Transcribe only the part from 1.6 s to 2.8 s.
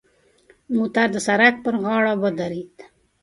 پر غاړه ودرید.